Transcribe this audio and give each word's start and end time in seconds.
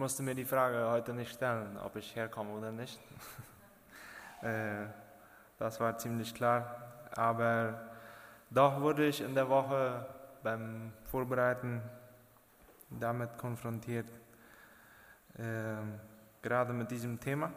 musste 0.00 0.22
mir 0.22 0.34
die 0.34 0.46
Frage 0.46 0.88
heute 0.88 1.12
nicht 1.12 1.30
stellen, 1.30 1.76
ob 1.76 1.94
ich 1.96 2.16
herkomme 2.16 2.52
oder 2.52 2.72
nicht. 2.72 2.98
Äh, 4.42 4.86
das 5.58 5.78
war 5.80 5.98
ziemlich 5.98 6.34
klar. 6.34 6.64
Aber 7.14 7.78
doch 8.48 8.80
wurde 8.80 9.04
ich 9.04 9.20
in 9.20 9.34
der 9.34 9.46
Woche 9.50 10.06
beim 10.42 10.94
Vorbereiten 11.10 11.82
damit 12.88 13.36
konfrontiert, 13.36 14.06
äh, 15.36 15.74
gerade 16.40 16.72
mit 16.72 16.90
diesem 16.90 17.20
Thema. 17.20 17.52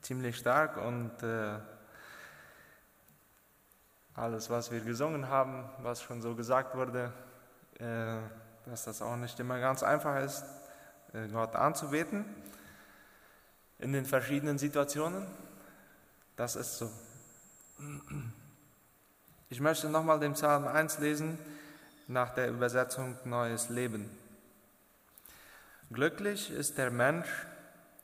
Ziemlich 0.00 0.38
stark 0.38 0.78
und 0.78 1.22
äh, 1.22 1.58
alles, 4.14 4.48
was 4.48 4.70
wir 4.72 4.80
gesungen 4.80 5.28
haben, 5.28 5.68
was 5.82 6.00
schon 6.00 6.22
so 6.22 6.34
gesagt 6.34 6.74
wurde, 6.74 7.12
äh, 7.78 8.16
dass 8.64 8.84
das 8.84 9.02
auch 9.02 9.16
nicht 9.16 9.38
immer 9.38 9.60
ganz 9.60 9.82
einfach 9.82 10.24
ist, 10.24 10.63
Gott 11.32 11.54
anzubeten 11.54 12.24
in 13.78 13.92
den 13.92 14.04
verschiedenen 14.04 14.58
Situationen. 14.58 15.26
Das 16.36 16.56
ist 16.56 16.78
so. 16.78 16.90
Ich 19.48 19.60
möchte 19.60 19.88
nochmal 19.88 20.18
den 20.18 20.32
Psalm 20.32 20.66
1 20.66 20.98
lesen 20.98 21.38
nach 22.08 22.34
der 22.34 22.48
Übersetzung 22.48 23.16
Neues 23.24 23.68
Leben. 23.68 24.10
Glücklich 25.92 26.50
ist 26.50 26.78
der 26.78 26.90
Mensch, 26.90 27.28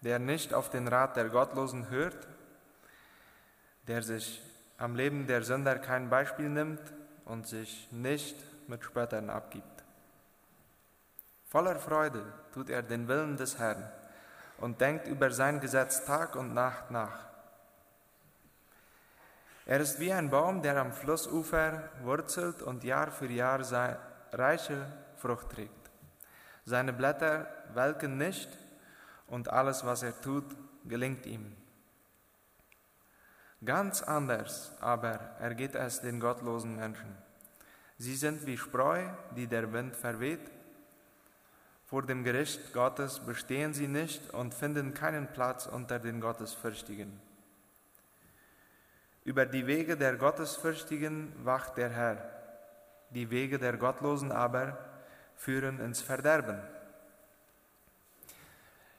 der 0.03 0.21
nicht 0.21 0.55
auf 0.55 0.71
den 0.71 0.87
Rat 0.87 1.17
der 1.17 1.29
Gottlosen 1.31 1.91
hört, 1.91 2.29
der 3.89 4.03
sich 4.03 4.41
am 4.79 4.95
Leben 4.95 5.27
der 5.27 5.43
Sünder 5.43 5.79
kein 5.79 6.09
Beispiel 6.09 6.49
nimmt 6.49 6.81
und 7.25 7.49
sich 7.49 7.91
nicht 7.91 8.37
mit 8.69 8.85
Spöttern 8.85 9.31
abgibt. 9.31 9.65
Voller 11.51 11.81
Freude 11.81 12.23
tut 12.53 12.71
er 12.71 12.81
den 12.81 13.09
Willen 13.09 13.37
des 13.37 13.59
Herrn 13.59 13.91
und 14.59 14.81
denkt 14.81 15.09
über 15.09 15.33
sein 15.33 15.59
Gesetz 15.59 16.05
Tag 16.05 16.37
und 16.37 16.55
Nacht 16.55 16.93
nach. 16.93 17.27
Er 19.67 19.81
ist 19.81 19.99
wie 19.99 20.13
ein 20.13 20.31
Baum, 20.31 20.63
der 20.63 20.77
am 20.77 20.93
Flussufer 20.93 21.91
wurzelt 22.03 22.63
und 22.63 22.85
Jahr 22.85 23.11
für 23.11 23.27
Jahr 23.27 23.63
reiche 24.31 24.87
Frucht 25.17 25.51
trägt. 25.51 25.91
Seine 26.65 26.93
Blätter 26.93 27.49
welken 27.75 28.17
nicht 28.17 28.49
und 29.27 29.49
alles, 29.49 29.85
was 29.85 30.05
er 30.05 30.21
tut, 30.21 30.57
gelingt 30.85 31.27
ihm. 31.27 31.57
Ganz 33.65 34.03
anders 34.03 34.71
aber 34.81 35.19
ergeht 35.41 35.75
es 35.75 36.01
den 36.01 36.21
gottlosen 36.21 36.77
Menschen. 36.77 37.19
Sie 37.99 38.15
sind 38.15 38.47
wie 38.47 38.57
Spreu, 38.57 39.03
die 39.35 39.49
der 39.49 39.73
Wind 39.73 39.97
verweht. 39.97 40.49
Vor 41.91 42.03
dem 42.03 42.23
Gericht 42.23 42.73
Gottes 42.73 43.19
bestehen 43.19 43.75
sie 43.75 43.89
nicht 43.89 44.33
und 44.33 44.55
finden 44.55 44.95
keinen 44.95 45.27
Platz 45.27 45.67
unter 45.67 45.99
den 45.99 46.21
Gottesfürchtigen. 46.21 47.21
Über 49.25 49.45
die 49.45 49.67
Wege 49.67 49.97
der 49.97 50.15
Gottesfürchtigen 50.15 51.33
wacht 51.45 51.77
der 51.79 51.89
Herr, 51.89 52.31
die 53.11 53.29
Wege 53.29 53.59
der 53.59 53.77
Gottlosen 53.77 54.31
aber 54.31 54.79
führen 55.35 55.81
ins 55.81 56.01
Verderben. 56.01 56.61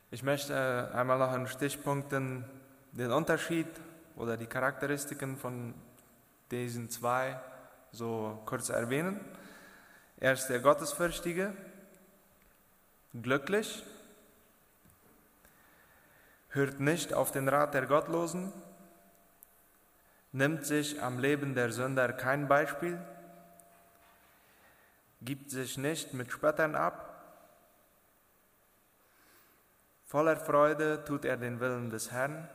Ich 0.10 0.22
möchte 0.22 0.92
einmal 0.94 1.18
noch 1.18 1.34
in 1.34 1.48
Stichpunkten 1.48 2.44
den 2.92 3.12
Unterschied 3.14 3.70
oder 4.18 4.36
die 4.36 4.48
Charakteristiken 4.48 5.38
von 5.38 5.74
diesen 6.52 6.90
zwei 6.90 7.40
so 7.94 8.42
kurz 8.46 8.68
erwähnen. 8.68 9.22
Er 10.18 10.34
ist 10.34 10.48
der 10.48 10.60
Gottesfürchtige, 10.60 11.54
glücklich, 13.14 13.84
hört 16.50 16.80
nicht 16.80 17.14
auf 17.14 17.32
den 17.32 17.50
Rat 17.50 17.74
der 17.74 17.86
Gottlosen, 17.86 18.54
nimmt 20.32 20.66
sich 20.66 21.02
am 21.02 21.20
Leben 21.20 21.54
der 21.54 21.72
Sünder 21.72 22.14
kein 22.14 22.48
Beispiel, 22.48 23.00
gibt 25.22 25.52
sich 25.52 25.78
nicht 25.78 26.14
mit 26.14 26.32
Spöttern 26.32 26.76
ab, 26.76 27.08
voller 30.06 30.38
Freude 30.38 31.04
tut 31.04 31.26
er 31.26 31.36
den 31.36 31.60
Willen 31.60 31.90
des 31.90 32.12
Herrn, 32.12 32.50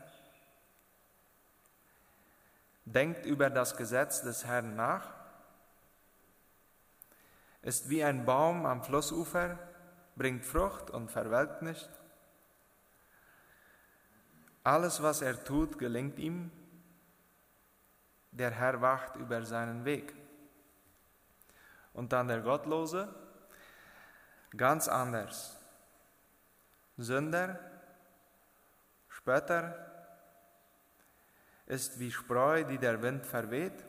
denkt 2.87 3.27
über 3.27 3.50
das 3.50 3.77
Gesetz 3.77 4.23
des 4.23 4.47
Herrn 4.47 4.75
nach, 4.75 5.12
ist 7.61 7.91
wie 7.91 8.03
ein 8.03 8.25
Baum 8.25 8.65
am 8.65 8.83
Flussufer, 8.83 9.59
bringt 10.16 10.44
Frucht 10.44 10.91
und 10.91 11.10
verwelkt 11.10 11.62
nicht. 11.62 11.91
Alles, 14.65 15.03
was 15.03 15.22
er 15.22 15.44
tut, 15.44 15.78
gelingt 15.78 16.19
ihm. 16.19 16.50
Der 18.32 18.50
Herr 18.50 18.81
wacht 18.81 19.16
über 19.16 19.44
seinen 19.44 19.84
Weg. 19.84 20.15
Und 21.93 22.12
dann 22.12 22.28
der 22.28 22.41
Gottlose, 22.41 23.15
ganz 24.56 24.88
anders. 24.88 25.56
Sünder, 26.97 27.60
Spötter, 29.09 29.87
ist 31.66 31.99
wie 31.99 32.10
Spreu, 32.10 32.65
die 32.65 32.78
der 32.78 33.03
Wind 33.03 33.26
verweht, 33.26 33.84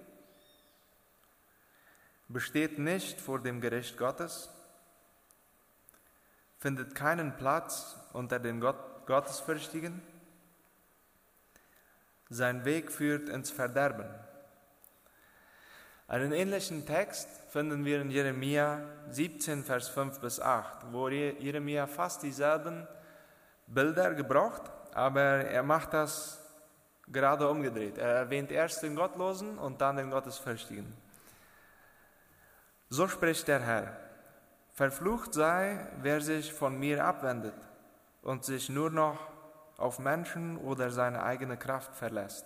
besteht 2.27 2.79
nicht 2.79 3.21
vor 3.21 3.39
dem 3.39 3.61
Gericht 3.61 3.97
Gottes, 3.97 4.49
findet 6.67 6.95
keinen 6.95 7.31
Platz 7.37 7.95
unter 8.11 8.39
den 8.39 8.59
Gott, 8.59 8.75
Gottesfürchtigen, 9.05 10.01
sein 12.27 12.65
Weg 12.65 12.91
führt 12.91 13.29
ins 13.29 13.51
Verderben. 13.51 14.09
Einen 16.09 16.33
ähnlichen 16.33 16.85
Text 16.85 17.29
finden 17.47 17.85
wir 17.85 18.01
in 18.01 18.11
Jeremia 18.11 18.81
17, 19.11 19.63
Vers 19.63 19.87
5 19.87 20.19
bis 20.19 20.41
8, 20.41 20.91
wo 20.91 21.07
Jeremia 21.07 21.87
fast 21.87 22.23
dieselben 22.23 22.85
Bilder 23.67 24.13
gebraucht, 24.13 24.63
aber 24.93 25.21
er 25.21 25.63
macht 25.63 25.93
das 25.93 26.37
gerade 27.07 27.47
umgedreht. 27.47 27.97
Er 27.97 28.09
erwähnt 28.09 28.51
erst 28.51 28.83
den 28.83 28.97
Gottlosen 28.97 29.57
und 29.57 29.79
dann 29.79 29.95
den 29.95 30.11
Gottesfürchtigen. 30.11 30.93
So 32.89 33.07
spricht 33.07 33.47
der 33.47 33.61
Herr, 33.61 34.06
verflucht 34.77 35.33
sei, 35.33 35.87
wer 36.03 36.21
sich 36.21 36.53
von 36.53 36.77
mir 36.77 37.03
abwendet 37.03 37.55
und 38.21 38.45
sich 38.45 38.69
nur 38.69 38.91
noch 38.91 39.17
auf 39.77 39.97
Menschen 39.97 40.55
oder 40.57 40.91
seine 40.91 41.23
eigene 41.23 41.57
Kraft 41.57 41.95
verlässt. 41.95 42.45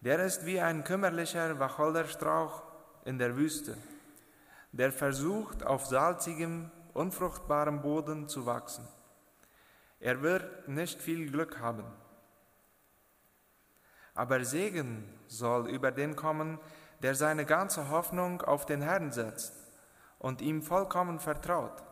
Der 0.00 0.18
ist 0.24 0.46
wie 0.46 0.62
ein 0.62 0.82
kümmerlicher 0.82 1.58
Wacholderstrauch 1.58 2.62
in 3.04 3.18
der 3.18 3.36
Wüste, 3.36 3.76
der 4.72 4.92
versucht, 4.92 5.62
auf 5.62 5.84
salzigem, 5.84 6.70
unfruchtbarem 6.94 7.82
Boden 7.82 8.26
zu 8.30 8.46
wachsen. 8.46 8.88
Er 10.00 10.22
wird 10.22 10.68
nicht 10.68 11.02
viel 11.02 11.30
Glück 11.30 11.60
haben 11.60 11.84
aber 14.14 14.44
Segen 14.44 15.04
soll 15.26 15.70
über 15.70 15.90
den 15.90 16.16
kommen, 16.16 16.58
der 17.02 17.14
seine 17.14 17.46
ganze 17.46 17.88
Hoffnung 17.88 18.42
auf 18.42 18.66
den 18.66 18.82
Herrn 18.82 19.10
setzt 19.10 19.61
und 20.22 20.40
ihm 20.40 20.62
vollkommen 20.62 21.18
vertraut. 21.18 21.82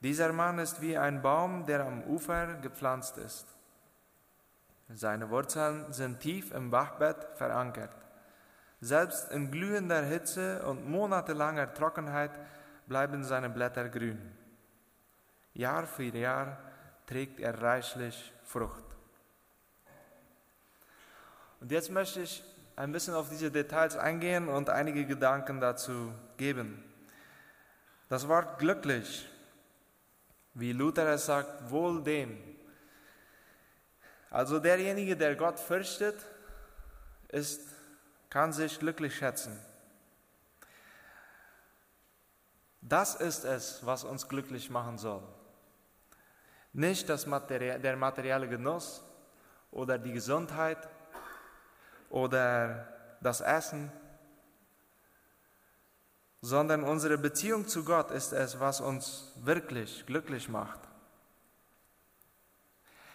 Dieser 0.00 0.32
Mann 0.32 0.58
ist 0.58 0.80
wie 0.80 0.98
ein 0.98 1.22
Baum, 1.22 1.64
der 1.64 1.86
am 1.86 2.02
Ufer 2.02 2.54
gepflanzt 2.56 3.16
ist. 3.18 3.46
Seine 4.88 5.30
Wurzeln 5.30 5.92
sind 5.92 6.20
tief 6.20 6.52
im 6.52 6.70
Bachbett 6.70 7.26
verankert. 7.34 7.90
Selbst 8.80 9.30
in 9.32 9.50
glühender 9.50 10.02
Hitze 10.02 10.64
und 10.66 10.88
monatelanger 10.88 11.72
Trockenheit 11.74 12.30
bleiben 12.86 13.24
seine 13.24 13.50
Blätter 13.50 13.88
grün. 13.88 14.20
Jahr 15.54 15.86
für 15.86 16.04
Jahr 16.04 16.58
trägt 17.06 17.40
er 17.40 17.60
reichlich 17.60 18.32
Frucht. 18.44 18.84
Und 21.60 21.72
jetzt 21.72 21.90
möchte 21.90 22.20
ich 22.20 22.44
ein 22.76 22.92
bisschen 22.92 23.14
auf 23.14 23.28
diese 23.28 23.50
Details 23.50 23.96
eingehen 23.96 24.48
und 24.48 24.70
einige 24.70 25.04
Gedanken 25.04 25.60
dazu 25.60 26.12
geben. 26.36 26.87
Das 28.08 28.26
Wort 28.26 28.58
glücklich, 28.58 29.28
wie 30.54 30.72
Luther 30.72 31.08
es 31.08 31.26
sagt, 31.26 31.70
wohl 31.70 32.02
dem. 32.02 32.38
Also 34.30 34.58
derjenige, 34.58 35.16
der 35.16 35.36
Gott 35.36 35.58
fürchtet, 35.58 36.16
ist, 37.28 37.60
kann 38.30 38.52
sich 38.52 38.78
glücklich 38.78 39.16
schätzen. 39.16 39.58
Das 42.80 43.14
ist 43.14 43.44
es, 43.44 43.84
was 43.84 44.04
uns 44.04 44.28
glücklich 44.28 44.70
machen 44.70 44.96
soll. 44.96 45.22
Nicht 46.72 47.08
das 47.08 47.26
Materie 47.26 47.78
der 47.78 47.96
materielle 47.96 48.48
Genuss 48.48 49.02
oder 49.70 49.98
die 49.98 50.12
Gesundheit 50.12 50.88
oder 52.08 52.88
das 53.20 53.40
Essen. 53.40 53.92
Sondern 56.40 56.84
unsere 56.84 57.18
Beziehung 57.18 57.66
zu 57.66 57.84
Gott 57.84 58.10
ist 58.10 58.32
es, 58.32 58.60
was 58.60 58.80
uns 58.80 59.32
wirklich 59.36 60.06
glücklich 60.06 60.48
macht. 60.48 60.80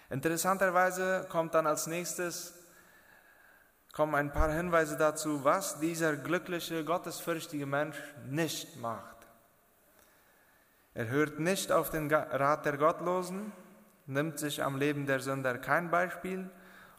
Interessanterweise 0.09 1.25
kommt 1.29 1.53
dann 1.53 1.65
als 1.65 1.87
nächstes 1.87 2.53
kommen 3.93 4.15
ein 4.15 4.33
paar 4.33 4.51
Hinweise 4.51 4.97
dazu, 4.97 5.43
was 5.43 5.79
dieser 5.79 6.17
glückliche, 6.17 6.83
gottesfürchtige 6.83 7.67
Mensch 7.67 7.97
nicht 8.27 8.75
macht. 8.81 9.15
Er 10.95 11.07
hört 11.07 11.39
nicht 11.39 11.71
auf 11.71 11.91
den 11.91 12.11
Rat 12.11 12.65
der 12.65 12.77
Gottlosen, 12.77 13.51
nimmt 14.07 14.39
sich 14.39 14.63
am 14.63 14.77
Leben 14.77 15.05
der 15.05 15.19
Sünder 15.19 15.57
kein 15.59 15.89
Beispiel 15.89 16.49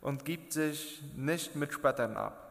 und 0.01 0.25
gibt 0.25 0.53
sich 0.53 1.03
nicht 1.17 1.57
mit 1.57 1.73
Spöttern 1.73 2.17
ab. 2.17 2.44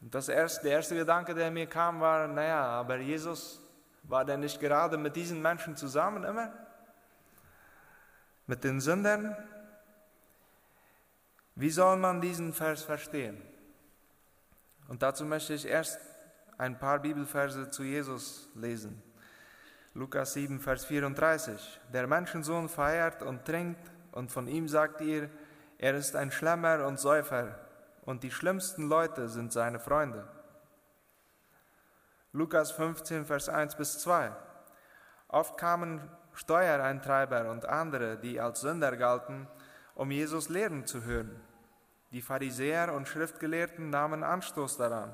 Und 0.00 0.14
das 0.14 0.28
erste, 0.28 0.62
der 0.64 0.72
erste 0.72 0.94
Gedanke, 0.94 1.34
der 1.34 1.50
mir 1.50 1.66
kam, 1.66 2.00
war, 2.00 2.28
naja, 2.28 2.64
aber 2.64 2.98
Jesus 2.98 3.60
war 4.04 4.24
der 4.24 4.36
nicht 4.36 4.60
gerade 4.60 4.96
mit 4.96 5.16
diesen 5.16 5.42
Menschen 5.42 5.76
zusammen 5.76 6.24
immer? 6.24 6.52
Mit 8.46 8.64
den 8.64 8.80
Sündern? 8.80 9.36
Wie 11.54 11.70
soll 11.70 11.96
man 11.96 12.20
diesen 12.20 12.52
Vers 12.52 12.84
verstehen? 12.84 13.42
Und 14.86 15.02
dazu 15.02 15.24
möchte 15.26 15.54
ich 15.54 15.66
erst 15.66 16.00
ein 16.56 16.78
paar 16.78 17.00
Bibelverse 17.00 17.68
zu 17.70 17.82
Jesus 17.82 18.48
lesen. 18.54 19.02
Lukas 19.94 20.32
7, 20.34 20.60
Vers 20.60 20.84
34. 20.86 21.80
Der 21.92 22.06
Menschensohn 22.06 22.68
feiert 22.68 23.22
und 23.22 23.44
trinkt 23.44 23.90
und 24.12 24.30
von 24.30 24.46
ihm 24.46 24.68
sagt 24.68 25.00
ihr, 25.00 25.28
er 25.76 25.94
ist 25.94 26.16
ein 26.16 26.30
Schlemmer 26.30 26.86
und 26.86 26.98
Säufer 26.98 27.67
und 28.08 28.22
die 28.22 28.30
schlimmsten 28.30 28.88
Leute 28.88 29.28
sind 29.28 29.52
seine 29.52 29.78
Freunde. 29.78 30.26
Lukas 32.32 32.72
15, 32.72 33.26
Vers 33.26 33.50
1 33.50 33.76
bis 33.76 33.98
2. 33.98 34.32
Oft 35.28 35.58
kamen 35.58 36.00
Steuereintreiber 36.32 37.50
und 37.50 37.66
andere, 37.66 38.16
die 38.16 38.40
als 38.40 38.62
Sünder 38.62 38.96
galten, 38.96 39.46
um 39.94 40.10
Jesus 40.10 40.48
lehren 40.48 40.86
zu 40.86 41.04
hören. 41.04 41.38
Die 42.10 42.22
Pharisäer 42.22 42.94
und 42.94 43.08
Schriftgelehrten 43.08 43.90
nahmen 43.90 44.24
Anstoß 44.24 44.78
daran, 44.78 45.12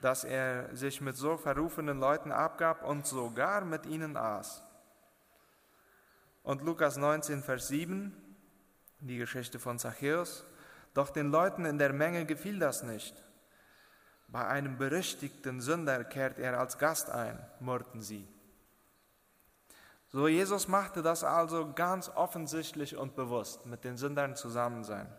dass 0.00 0.24
er 0.24 0.74
sich 0.74 1.02
mit 1.02 1.18
so 1.18 1.36
verrufenen 1.36 2.00
Leuten 2.00 2.32
abgab 2.32 2.84
und 2.84 3.06
sogar 3.06 3.66
mit 3.66 3.84
ihnen 3.84 4.16
aß. 4.16 4.62
Und 6.42 6.62
Lukas 6.62 6.96
19, 6.96 7.42
Vers 7.42 7.68
7, 7.68 8.16
die 9.00 9.18
Geschichte 9.18 9.58
von 9.58 9.78
Zachäus. 9.78 10.46
Doch 10.94 11.10
den 11.10 11.30
Leuten 11.30 11.64
in 11.64 11.78
der 11.78 11.92
Menge 11.92 12.26
gefiel 12.26 12.58
das 12.58 12.82
nicht. 12.82 13.22
Bei 14.28 14.46
einem 14.46 14.78
berüchtigten 14.78 15.60
Sünder 15.60 16.04
kehrt 16.04 16.38
er 16.38 16.58
als 16.58 16.78
Gast 16.78 17.10
ein, 17.10 17.38
murrten 17.60 18.00
sie. 18.00 18.26
So 20.08 20.28
Jesus 20.28 20.68
machte 20.68 21.02
das 21.02 21.24
also 21.24 21.72
ganz 21.74 22.10
offensichtlich 22.10 22.96
und 22.96 23.16
bewusst, 23.16 23.64
mit 23.66 23.84
den 23.84 23.96
Sündern 23.96 24.36
zusammen 24.36 24.84
sein. 24.84 25.10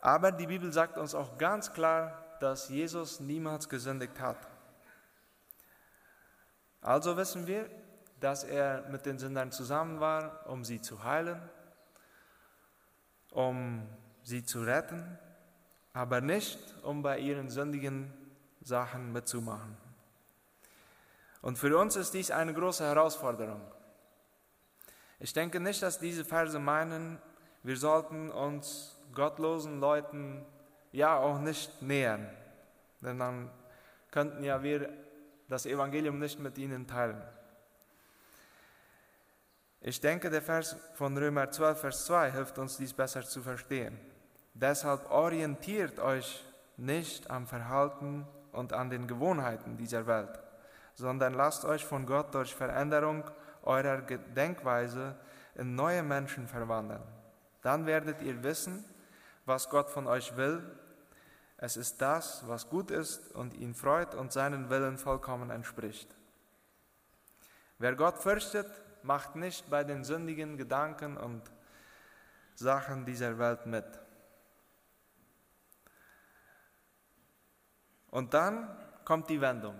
Aber 0.00 0.32
die 0.32 0.46
Bibel 0.46 0.72
sagt 0.72 0.96
uns 0.96 1.14
auch 1.14 1.36
ganz 1.36 1.72
klar, 1.74 2.24
dass 2.40 2.70
Jesus 2.70 3.20
niemals 3.20 3.68
gesündigt 3.68 4.18
hat. 4.18 4.38
Also 6.80 7.18
wissen 7.18 7.46
wir, 7.46 7.68
dass 8.20 8.44
er 8.44 8.88
mit 8.88 9.04
den 9.04 9.18
Sündern 9.18 9.52
zusammen 9.52 10.00
war, 10.00 10.46
um 10.48 10.64
sie 10.64 10.80
zu 10.80 11.04
heilen 11.04 11.40
um 13.30 13.86
sie 14.22 14.44
zu 14.44 14.62
retten, 14.62 15.18
aber 15.92 16.20
nicht, 16.20 16.58
um 16.82 17.02
bei 17.02 17.18
ihren 17.18 17.48
sündigen 17.48 18.12
Sachen 18.60 19.12
mitzumachen. 19.12 19.76
Und 21.42 21.58
für 21.58 21.76
uns 21.76 21.96
ist 21.96 22.12
dies 22.12 22.30
eine 22.30 22.52
große 22.52 22.84
Herausforderung. 22.84 23.62
Ich 25.18 25.32
denke 25.32 25.60
nicht, 25.60 25.82
dass 25.82 25.98
diese 25.98 26.24
Verse 26.24 26.58
meinen, 26.58 27.18
wir 27.62 27.76
sollten 27.76 28.30
uns 28.30 28.98
gottlosen 29.12 29.80
Leuten 29.80 30.44
ja 30.92 31.16
auch 31.16 31.38
nicht 31.38 31.82
nähern, 31.82 32.28
denn 33.00 33.18
dann 33.18 33.50
könnten 34.10 34.42
ja 34.44 34.62
wir 34.62 34.90
das 35.48 35.66
Evangelium 35.66 36.18
nicht 36.18 36.38
mit 36.38 36.58
ihnen 36.58 36.86
teilen. 36.86 37.20
Ich 39.82 40.00
denke, 40.00 40.28
der 40.28 40.42
Vers 40.42 40.76
von 40.94 41.16
Römer 41.16 41.50
12, 41.50 41.80
Vers 41.80 42.04
2 42.04 42.32
hilft 42.32 42.58
uns 42.58 42.76
dies 42.76 42.92
besser 42.92 43.22
zu 43.22 43.40
verstehen. 43.40 43.98
Deshalb 44.52 45.10
orientiert 45.10 45.98
euch 45.98 46.44
nicht 46.76 47.30
am 47.30 47.46
Verhalten 47.46 48.26
und 48.52 48.74
an 48.74 48.90
den 48.90 49.06
Gewohnheiten 49.06 49.78
dieser 49.78 50.06
Welt, 50.06 50.38
sondern 50.94 51.32
lasst 51.32 51.64
euch 51.64 51.84
von 51.84 52.04
Gott 52.04 52.34
durch 52.34 52.54
Veränderung 52.54 53.24
eurer 53.62 54.02
Denkweise 54.02 55.16
in 55.54 55.74
neue 55.74 56.02
Menschen 56.02 56.46
verwandeln. 56.46 57.02
Dann 57.62 57.86
werdet 57.86 58.20
ihr 58.20 58.42
wissen, 58.42 58.84
was 59.46 59.70
Gott 59.70 59.88
von 59.88 60.06
euch 60.06 60.36
will. 60.36 60.62
Es 61.56 61.78
ist 61.78 62.02
das, 62.02 62.46
was 62.46 62.68
gut 62.68 62.90
ist 62.90 63.34
und 63.34 63.54
ihn 63.54 63.74
freut 63.74 64.14
und 64.14 64.30
seinen 64.32 64.68
Willen 64.68 64.98
vollkommen 64.98 65.50
entspricht. 65.50 66.14
Wer 67.78 67.94
Gott 67.94 68.18
fürchtet, 68.18 68.70
macht 69.02 69.36
nicht 69.36 69.68
bei 69.70 69.84
den 69.84 70.04
sündigen 70.04 70.56
Gedanken 70.56 71.16
und 71.16 71.42
Sachen 72.54 73.04
dieser 73.04 73.38
Welt 73.38 73.66
mit. 73.66 73.86
Und 78.10 78.34
dann 78.34 78.68
kommt 79.04 79.30
die 79.30 79.40
Wendung. 79.40 79.76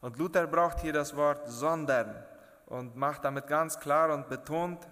Und 0.00 0.16
Luther 0.18 0.46
braucht 0.46 0.80
hier 0.80 0.92
das 0.92 1.14
Wort 1.14 1.48
sondern 1.48 2.24
und 2.66 2.96
macht 2.96 3.24
damit 3.24 3.46
ganz 3.46 3.78
klar 3.78 4.14
und 4.14 4.28
betont 4.28 4.88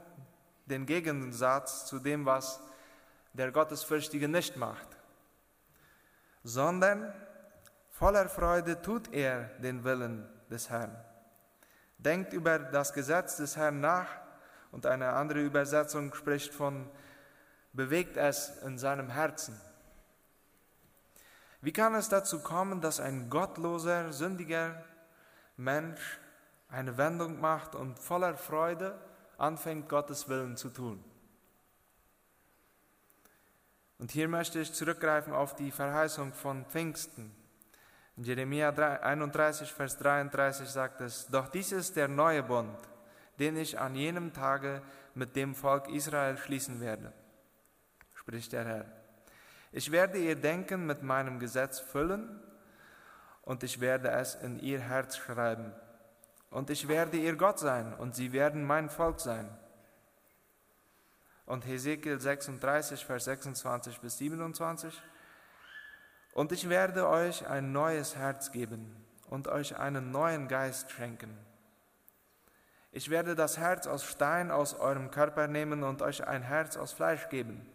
den 0.66 0.84
Gegensatz 0.84 1.86
zu 1.86 1.98
dem, 1.98 2.26
was 2.26 2.60
der 3.32 3.52
Gottesfürchtige 3.52 4.28
nicht 4.28 4.56
macht. 4.56 4.88
Sondern 6.42 7.14
voller 7.90 8.28
Freude 8.28 8.82
tut 8.82 9.12
er 9.12 9.44
den 9.60 9.84
Willen 9.84 10.28
des 10.50 10.68
Herrn 10.68 11.07
denkt 11.98 12.32
über 12.32 12.58
das 12.58 12.92
Gesetz 12.92 13.36
des 13.36 13.56
Herrn 13.56 13.80
nach 13.80 14.08
und 14.72 14.86
eine 14.86 15.12
andere 15.12 15.40
Übersetzung 15.40 16.14
spricht 16.14 16.54
von 16.54 16.88
bewegt 17.72 18.16
es 18.16 18.56
in 18.62 18.78
seinem 18.78 19.08
Herzen. 19.10 19.60
Wie 21.60 21.72
kann 21.72 21.94
es 21.94 22.08
dazu 22.08 22.40
kommen, 22.40 22.80
dass 22.80 23.00
ein 23.00 23.30
gottloser, 23.30 24.12
sündiger 24.12 24.82
Mensch 25.56 26.18
eine 26.70 26.96
Wendung 26.96 27.40
macht 27.40 27.74
und 27.74 27.98
voller 27.98 28.36
Freude 28.36 28.98
anfängt, 29.38 29.88
Gottes 29.88 30.28
Willen 30.28 30.56
zu 30.56 30.70
tun? 30.70 31.02
Und 33.98 34.12
hier 34.12 34.28
möchte 34.28 34.60
ich 34.60 34.72
zurückgreifen 34.72 35.32
auf 35.32 35.56
die 35.56 35.72
Verheißung 35.72 36.32
von 36.32 36.64
Pfingsten. 36.66 37.34
In 38.18 38.24
Jeremia 38.24 38.70
31, 38.70 39.72
Vers 39.72 39.96
33 39.96 40.68
sagt 40.68 41.00
es, 41.02 41.28
doch 41.28 41.46
dies 41.46 41.70
ist 41.70 41.94
der 41.94 42.08
neue 42.08 42.42
Bund, 42.42 42.76
den 43.38 43.56
ich 43.56 43.78
an 43.78 43.94
jenem 43.94 44.32
Tage 44.32 44.82
mit 45.14 45.36
dem 45.36 45.54
Volk 45.54 45.88
Israel 45.88 46.36
schließen 46.36 46.80
werde, 46.80 47.12
spricht 48.14 48.52
der 48.52 48.64
Herr. 48.64 48.84
Ich 49.70 49.92
werde 49.92 50.18
ihr 50.18 50.34
Denken 50.34 50.84
mit 50.84 51.04
meinem 51.04 51.38
Gesetz 51.38 51.78
füllen 51.78 52.42
und 53.42 53.62
ich 53.62 53.80
werde 53.80 54.10
es 54.10 54.34
in 54.34 54.58
ihr 54.58 54.80
Herz 54.80 55.16
schreiben. 55.16 55.72
Und 56.50 56.70
ich 56.70 56.88
werde 56.88 57.18
ihr 57.18 57.36
Gott 57.36 57.60
sein 57.60 57.94
und 57.94 58.16
sie 58.16 58.32
werden 58.32 58.64
mein 58.64 58.88
Volk 58.88 59.20
sein. 59.20 59.48
Und 61.46 61.68
Hesekiel 61.68 62.18
36, 62.18 63.06
Vers 63.06 63.26
26 63.26 64.00
bis 64.00 64.18
27 64.18 65.00
und 66.38 66.52
ich 66.52 66.68
werde 66.68 67.08
euch 67.08 67.48
ein 67.48 67.72
neues 67.72 68.14
Herz 68.14 68.52
geben 68.52 68.94
und 69.28 69.48
euch 69.48 69.76
einen 69.76 70.12
neuen 70.12 70.46
Geist 70.46 70.92
schenken. 70.92 71.36
Ich 72.92 73.10
werde 73.10 73.34
das 73.34 73.58
Herz 73.58 73.88
aus 73.88 74.04
Stein 74.04 74.52
aus 74.52 74.74
eurem 74.74 75.10
Körper 75.10 75.48
nehmen 75.48 75.82
und 75.82 76.00
euch 76.00 76.24
ein 76.28 76.42
Herz 76.42 76.76
aus 76.76 76.92
Fleisch 76.92 77.28
geben. 77.28 77.68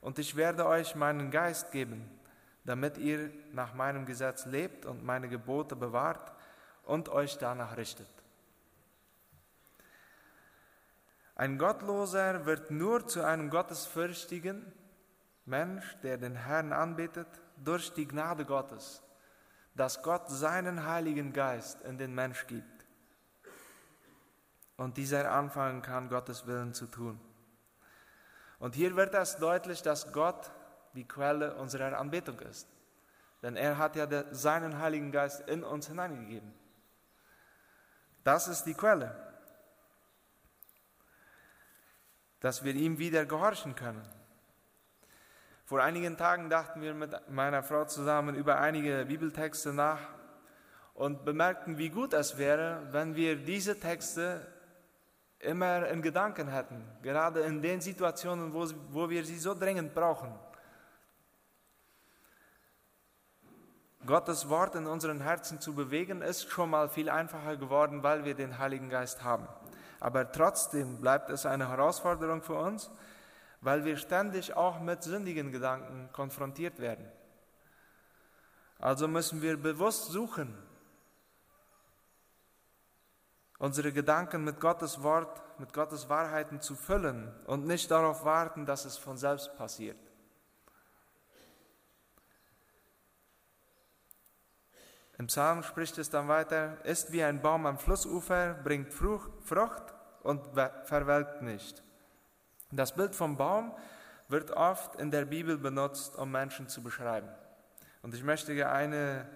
Und 0.00 0.18
ich 0.18 0.34
werde 0.34 0.66
euch 0.66 0.96
meinen 0.96 1.30
Geist 1.30 1.70
geben, 1.70 2.10
damit 2.64 2.98
ihr 2.98 3.30
nach 3.52 3.74
meinem 3.74 4.04
Gesetz 4.04 4.46
lebt 4.46 4.84
und 4.84 5.04
meine 5.04 5.28
Gebote 5.28 5.76
bewahrt 5.76 6.32
und 6.82 7.10
euch 7.10 7.38
danach 7.38 7.76
richtet. 7.76 8.10
Ein 11.36 11.56
Gottloser 11.56 12.46
wird 12.46 12.72
nur 12.72 13.06
zu 13.06 13.24
einem 13.24 13.48
gottesfürchtigen 13.48 14.72
Mensch, 15.44 15.96
der 16.02 16.18
den 16.18 16.34
Herrn 16.34 16.72
anbetet 16.72 17.28
durch 17.64 17.92
die 17.92 18.06
Gnade 18.06 18.44
Gottes, 18.44 19.02
dass 19.74 20.02
Gott 20.02 20.28
seinen 20.28 20.84
Heiligen 20.86 21.32
Geist 21.32 21.80
in 21.82 21.98
den 21.98 22.14
Mensch 22.14 22.46
gibt. 22.46 22.86
Und 24.76 24.96
dieser 24.96 25.30
anfangen 25.32 25.82
kann, 25.82 26.08
Gottes 26.08 26.46
Willen 26.46 26.72
zu 26.72 26.86
tun. 26.86 27.20
Und 28.58 28.74
hier 28.74 28.96
wird 28.96 29.14
es 29.14 29.36
deutlich, 29.36 29.82
dass 29.82 30.12
Gott 30.12 30.50
die 30.94 31.06
Quelle 31.06 31.54
unserer 31.56 31.98
Anbetung 31.98 32.38
ist. 32.40 32.68
Denn 33.42 33.56
er 33.56 33.78
hat 33.78 33.94
ja 33.96 34.06
seinen 34.32 34.78
Heiligen 34.78 35.12
Geist 35.12 35.48
in 35.48 35.62
uns 35.62 35.86
hineingegeben. 35.86 36.52
Das 38.24 38.48
ist 38.48 38.64
die 38.64 38.74
Quelle, 38.74 39.14
dass 42.40 42.64
wir 42.64 42.74
ihm 42.74 42.98
wieder 42.98 43.24
gehorchen 43.26 43.74
können. 43.74 44.02
Vor 45.68 45.82
einigen 45.82 46.16
Tagen 46.16 46.48
dachten 46.48 46.80
wir 46.80 46.94
mit 46.94 47.10
meiner 47.28 47.62
Frau 47.62 47.84
zusammen 47.84 48.34
über 48.34 48.58
einige 48.58 49.04
Bibeltexte 49.04 49.74
nach 49.74 50.00
und 50.94 51.26
bemerkten, 51.26 51.76
wie 51.76 51.90
gut 51.90 52.14
es 52.14 52.38
wäre, 52.38 52.88
wenn 52.90 53.14
wir 53.14 53.36
diese 53.36 53.78
Texte 53.78 54.50
immer 55.38 55.86
in 55.88 56.00
Gedanken 56.00 56.48
hätten, 56.48 56.82
gerade 57.02 57.40
in 57.40 57.60
den 57.60 57.82
Situationen, 57.82 58.54
wo, 58.54 58.66
wo 58.88 59.10
wir 59.10 59.22
sie 59.26 59.36
so 59.36 59.52
dringend 59.52 59.92
brauchen. 59.92 60.32
Gottes 64.06 64.48
Wort 64.48 64.74
in 64.74 64.86
unseren 64.86 65.20
Herzen 65.20 65.60
zu 65.60 65.74
bewegen, 65.74 66.22
ist 66.22 66.48
schon 66.48 66.70
mal 66.70 66.88
viel 66.88 67.10
einfacher 67.10 67.58
geworden, 67.58 68.02
weil 68.02 68.24
wir 68.24 68.34
den 68.34 68.56
Heiligen 68.56 68.88
Geist 68.88 69.22
haben. 69.22 69.46
Aber 70.00 70.32
trotzdem 70.32 70.98
bleibt 71.02 71.28
es 71.28 71.44
eine 71.44 71.68
Herausforderung 71.68 72.40
für 72.40 72.54
uns, 72.54 72.90
weil 73.60 73.84
wir 73.84 73.96
ständig 73.96 74.54
auch 74.54 74.80
mit 74.80 75.02
sündigen 75.02 75.52
Gedanken 75.52 76.08
konfrontiert 76.12 76.78
werden. 76.78 77.10
Also 78.78 79.08
müssen 79.08 79.42
wir 79.42 79.56
bewusst 79.56 80.06
suchen, 80.12 80.56
unsere 83.58 83.92
Gedanken 83.92 84.44
mit 84.44 84.60
Gottes 84.60 85.02
Wort, 85.02 85.42
mit 85.58 85.72
Gottes 85.72 86.08
Wahrheiten 86.08 86.60
zu 86.60 86.76
füllen 86.76 87.34
und 87.46 87.66
nicht 87.66 87.90
darauf 87.90 88.24
warten, 88.24 88.64
dass 88.66 88.84
es 88.84 88.96
von 88.96 89.16
selbst 89.16 89.56
passiert. 89.56 89.98
Im 95.18 95.26
Psalm 95.26 95.64
spricht 95.64 95.98
es 95.98 96.10
dann 96.10 96.28
weiter, 96.28 96.84
ist 96.84 97.10
wie 97.10 97.24
ein 97.24 97.42
Baum 97.42 97.66
am 97.66 97.76
Flussufer, 97.76 98.54
bringt 98.54 98.94
Frucht 98.94 99.92
und 100.22 100.46
verwelkt 100.84 101.42
nicht. 101.42 101.82
Das 102.70 102.94
Bild 102.94 103.14
vom 103.14 103.36
Baum 103.36 103.72
wird 104.28 104.50
oft 104.50 104.96
in 104.96 105.10
der 105.10 105.24
Bibel 105.24 105.56
benutzt, 105.56 106.16
um 106.16 106.30
Menschen 106.30 106.68
zu 106.68 106.82
beschreiben. 106.82 107.28
Und 108.02 108.14
ich 108.14 108.22
möchte 108.22 108.68
eine, 108.68 109.26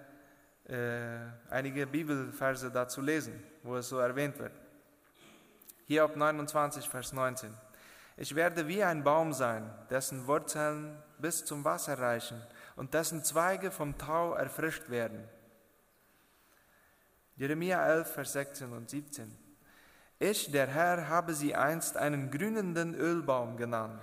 äh, 0.65 1.17
einige 1.49 1.87
Bibelverse 1.87 2.69
dazu 2.71 3.01
lesen, 3.01 3.43
wo 3.63 3.75
es 3.75 3.89
so 3.89 3.97
erwähnt 3.97 4.37
wird. 4.37 4.53
Hier 5.85 6.05
auf 6.05 6.15
29, 6.15 6.87
Vers 6.87 7.11
19. 7.11 7.53
Ich 8.17 8.35
werde 8.35 8.67
wie 8.67 8.83
ein 8.83 9.03
Baum 9.03 9.33
sein, 9.33 9.73
dessen 9.89 10.27
Wurzeln 10.27 11.01
bis 11.17 11.43
zum 11.43 11.65
Wasser 11.65 11.97
reichen 11.97 12.39
und 12.75 12.93
dessen 12.93 13.23
Zweige 13.23 13.71
vom 13.71 13.97
Tau 13.97 14.33
erfrischt 14.33 14.89
werden. 14.89 15.27
Jeremia 17.35 17.83
11, 17.85 18.13
Vers 18.13 18.33
16 18.33 18.71
und 18.71 18.89
17. 18.89 19.42
Ich, 20.23 20.51
der 20.53 20.67
Herr, 20.67 21.09
habe 21.09 21.33
sie 21.33 21.53
einst 21.53 21.97
einen 21.97 22.31
grünenden 22.31 22.95
Ölbaum 22.95 23.57
genannt, 23.57 24.01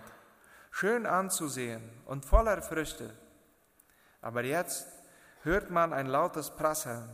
schön 0.70 1.06
anzusehen 1.06 1.82
und 2.04 2.26
voller 2.26 2.60
Früchte. 2.60 3.14
Aber 4.20 4.44
jetzt 4.44 4.86
hört 5.44 5.70
man 5.70 5.94
ein 5.94 6.04
lautes 6.04 6.50
Prasseln. 6.50 7.08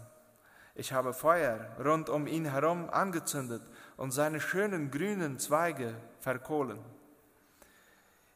Ich 0.74 0.92
habe 0.92 1.14
Feuer 1.14 1.68
rund 1.78 2.08
um 2.08 2.26
ihn 2.26 2.46
herum 2.46 2.90
angezündet 2.90 3.62
und 3.96 4.10
seine 4.10 4.40
schönen 4.40 4.90
grünen 4.90 5.38
Zweige 5.38 5.94
verkohlen. 6.18 6.80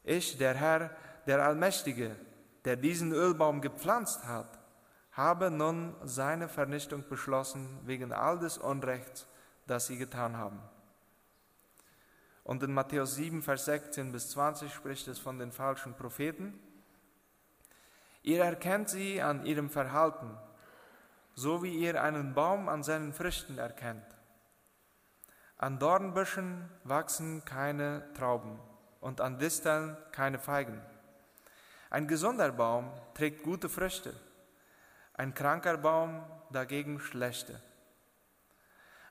Ich, 0.05 0.37
der 0.37 0.53
Herr, 0.53 0.91
der 1.27 1.43
Allmächtige, 1.43 2.15
der 2.63 2.77
diesen 2.77 3.11
Ölbaum 3.11 3.59
gepflanzt 3.59 4.25
hat, 4.25 4.57
habe 5.11 5.51
nun 5.51 5.97
seine 6.05 6.47
Vernichtung 6.47 7.03
beschlossen 7.09 7.77
wegen 7.83 8.13
all 8.13 8.39
des 8.39 8.57
Unrechts, 8.57 9.27
das 9.71 9.87
sie 9.87 9.97
getan 9.97 10.37
haben. 10.37 10.59
Und 12.43 12.61
in 12.63 12.73
Matthäus 12.73 13.15
7, 13.15 13.41
Vers 13.41 13.65
16 13.65 14.11
bis 14.11 14.29
20 14.31 14.73
spricht 14.73 15.07
es 15.07 15.17
von 15.17 15.39
den 15.39 15.51
falschen 15.51 15.95
Propheten. 15.95 16.59
Ihr 18.23 18.43
erkennt 18.43 18.89
sie 18.89 19.21
an 19.21 19.45
ihrem 19.45 19.69
Verhalten, 19.69 20.37
so 21.33 21.63
wie 21.63 21.73
ihr 21.73 22.03
einen 22.03 22.33
Baum 22.33 22.69
an 22.69 22.83
seinen 22.83 23.13
Früchten 23.13 23.57
erkennt. 23.57 24.05
An 25.57 25.79
Dornbüschen 25.79 26.69
wachsen 26.83 27.45
keine 27.45 28.11
Trauben 28.13 28.59
und 28.99 29.21
an 29.21 29.39
Disteln 29.39 29.95
keine 30.11 30.39
Feigen. 30.39 30.81
Ein 31.89 32.07
gesunder 32.07 32.51
Baum 32.51 32.91
trägt 33.13 33.43
gute 33.43 33.69
Früchte 33.69 34.13
ein 35.21 35.35
kranker 35.35 35.77
Baum 35.77 36.23
dagegen 36.51 36.99
schlechte. 36.99 37.61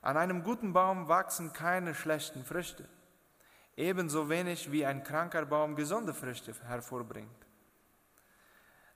An 0.01 0.17
einem 0.17 0.43
guten 0.43 0.73
Baum 0.73 1.07
wachsen 1.07 1.53
keine 1.53 1.93
schlechten 1.93 2.43
Früchte, 2.43 2.87
ebenso 3.75 4.29
wenig 4.29 4.71
wie 4.71 4.85
ein 4.85 5.03
kranker 5.03 5.45
Baum 5.45 5.75
gesunde 5.75 6.13
Früchte 6.13 6.53
hervorbringt. 6.65 7.45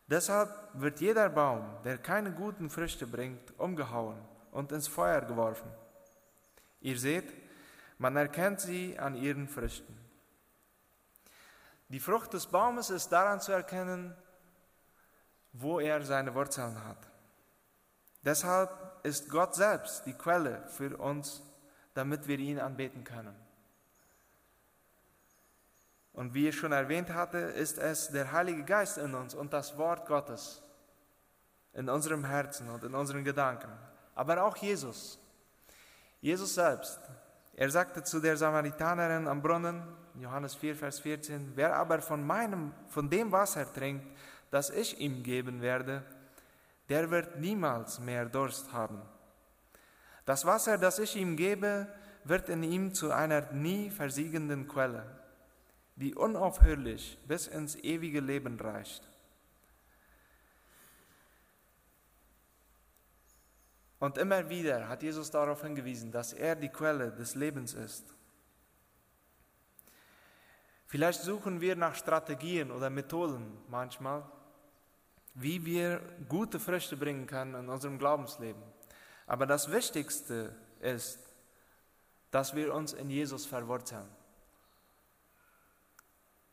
Deshalb 0.08 0.50
wird 0.74 1.00
jeder 1.00 1.30
Baum, 1.30 1.64
der 1.84 2.00
keine 2.00 2.32
guten 2.32 2.70
Früchte 2.70 3.06
bringt, 3.08 3.58
umgehauen 3.60 4.18
und 4.52 4.72
ins 4.72 4.88
Feuer 4.88 5.22
geworfen. 5.22 5.72
Ihr 6.82 6.98
seht, 6.98 7.34
man 7.98 8.16
erkennt 8.16 8.62
sie 8.62 8.98
an 9.00 9.16
ihren 9.16 9.48
Früchten. 9.48 9.98
Die 11.90 12.00
Frucht 12.00 12.34
des 12.34 12.48
Baumes 12.48 12.90
ist 12.90 13.10
daran 13.10 13.40
zu 13.40 13.52
erkennen, 13.52 14.16
wo 15.54 15.80
er 15.80 16.02
seine 16.02 16.34
Wurzeln 16.34 16.84
hat. 16.84 17.08
Deshalb 18.24 18.72
ist 19.06 19.30
Gott 19.30 19.56
selbst 19.56 20.06
die 20.06 20.14
Quelle 20.14 20.64
für 20.68 20.98
uns, 20.98 21.44
damit 21.94 22.28
wir 22.28 22.40
ihn 22.40 22.60
anbeten 22.60 23.04
können. 23.04 23.36
Und 26.14 26.34
wie 26.34 26.48
ich 26.48 26.56
schon 26.56 26.72
erwähnt 26.72 27.14
hatte, 27.14 27.38
ist 27.38 27.78
es 27.78 28.10
der 28.10 28.32
Heilige 28.32 28.64
Geist 28.64 28.98
in 28.98 29.14
uns 29.14 29.36
und 29.36 29.54
das 29.54 29.78
Wort 29.78 30.08
Gottes 30.08 30.62
in 31.74 31.90
unserem 31.90 32.24
Herzen 32.24 32.70
und 32.70 32.84
in 32.84 32.96
unseren 32.96 33.24
Gedanken. 33.24 33.72
Aber 34.16 34.44
auch 34.44 34.56
Jesus. 34.58 35.20
Jesus 36.22 36.56
selbst. 36.56 37.00
Er 37.56 37.70
sagte 37.70 38.04
zu 38.04 38.20
der 38.20 38.38
Samaritanerin 38.38 39.28
am 39.28 39.42
Brunnen, 39.42 39.84
Johannes 40.20 40.56
4, 40.56 40.76
Vers 40.76 41.00
14, 41.00 41.52
wer 41.56 41.76
aber 41.76 42.02
von 42.02 42.26
meinem, 42.26 42.74
von 42.88 43.10
dem 43.10 43.32
Wasser 43.32 43.72
trinkt, 43.72 44.06
das 44.52 44.70
ich 44.70 45.00
ihm 45.00 45.22
geben 45.22 45.62
werde, 45.62 46.04
der 46.90 47.10
wird 47.12 47.40
niemals 47.40 48.00
mehr 48.00 48.26
Durst 48.26 48.72
haben. 48.74 49.02
Das 50.26 50.46
Wasser, 50.46 50.78
das 50.78 51.00
ich 51.00 51.16
ihm 51.16 51.36
gebe, 51.38 51.88
wird 52.24 52.50
in 52.50 52.64
ihm 52.64 52.94
zu 52.94 53.12
einer 53.12 53.52
nie 53.52 53.90
versiegenden 53.90 54.68
Quelle, 54.68 55.06
die 55.96 56.16
unaufhörlich 56.16 57.20
bis 57.28 57.48
ins 57.48 57.76
ewige 57.76 58.20
Leben 58.20 58.60
reicht. 58.60 59.08
Und 64.00 64.18
immer 64.18 64.50
wieder 64.50 64.90
hat 64.90 65.04
Jesus 65.04 65.32
darauf 65.32 65.62
hingewiesen, 65.62 66.12
dass 66.12 66.34
er 66.34 66.56
die 66.56 66.70
Quelle 66.70 67.12
des 67.12 67.36
Lebens 67.36 67.74
ist. 67.74 68.14
Vielleicht 70.86 71.22
suchen 71.22 71.62
wir 71.62 71.76
nach 71.76 71.96
Strategien 71.96 72.72
oder 72.72 72.90
Methoden 72.90 73.58
manchmal, 73.70 74.24
wie 75.36 75.66
wir 75.66 76.02
gute 76.30 76.60
Früchte 76.60 76.98
bringen 76.98 77.28
können 77.28 77.56
in 77.56 77.70
unserem 77.70 78.00
Glaubensleben. 78.00 78.62
Aber 79.28 79.46
das 79.46 79.72
Wichtigste 79.72 80.56
ist, 80.80 81.20
dass 82.32 82.56
wir 82.56 82.74
uns 82.74 82.94
in 82.94 83.10
Jesus 83.10 83.46
verwurzeln, 83.46 84.08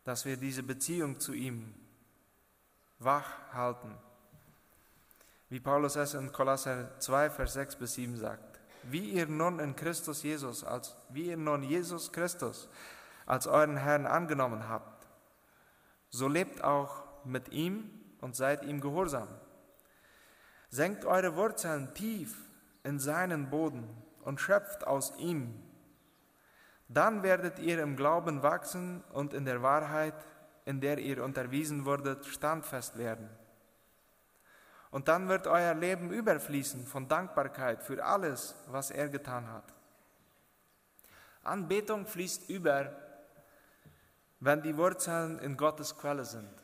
dass 0.05 0.25
wir 0.25 0.37
diese 0.37 0.62
Beziehung 0.62 1.21
zu 1.21 1.33
ihm 1.33 1.75
wach 2.99 3.53
halten. 3.53 3.97
Wie 5.49 5.61
Paulus 5.61 5.97
es 5.97 6.15
in 6.15 6.33
Kolosser 6.33 6.99
2, 6.99 7.31
Vers 7.31 7.53
6 7.55 7.77
bis 7.77 7.95
7 7.95 8.17
sagt. 8.17 8.61
Wie 8.85 9.11
ihr 9.11 9.27
nun 9.27 9.61
in 9.61 9.77
Christus 9.77 10.23
Jesus, 10.25 10.65
als, 10.65 10.97
wie 11.11 11.29
ihr 11.29 11.37
nun 11.37 11.62
Jesus 11.62 12.11
Christus 12.11 12.69
als 13.27 13.47
euren 13.47 13.77
Herrn 13.77 14.07
angenommen 14.07 14.69
habt, 14.69 15.07
so 16.11 16.27
lebt 16.27 16.65
auch 16.65 17.05
mit 17.25 17.51
ihm 17.51 18.01
und 18.23 18.35
seid 18.35 18.64
ihm 18.64 18.81
gehorsam. 18.81 19.29
Senkt 20.71 21.05
eure 21.05 21.37
Wurzeln 21.37 21.93
tief 21.93 22.35
in 22.83 22.99
seinen 22.99 23.50
Boden 23.50 23.87
und 24.23 24.41
schöpft 24.41 24.87
aus 24.87 25.12
ihm. 25.19 25.62
Dann 26.88 27.23
werdet 27.23 27.59
ihr 27.59 27.83
im 27.83 27.97
Glauben 27.97 28.43
wachsen 28.43 29.02
und 29.12 29.35
in 29.35 29.45
der 29.45 29.62
Wahrheit, 29.62 30.14
in 30.64 30.81
der 30.81 30.99
ihr 30.99 31.23
unterwiesen 31.23 31.85
wurdet, 31.85 32.25
standfest 32.25 32.97
werden. 32.97 33.29
Und 34.91 35.09
dann 35.09 35.29
wird 35.29 35.47
euer 35.47 35.75
Leben 35.75 36.11
überfließen 36.11 36.87
von 36.87 37.09
Dankbarkeit 37.09 37.83
für 37.83 38.05
alles, 38.05 38.55
was 38.69 38.91
er 38.91 39.09
getan 39.09 39.50
hat. 39.50 39.75
Anbetung 41.43 42.07
fließt 42.07 42.49
über, 42.49 42.93
wenn 44.38 44.62
die 44.62 44.76
Wurzeln 44.76 45.38
in 45.38 45.57
Gottes 45.57 45.97
Quelle 45.97 46.25
sind. 46.25 46.62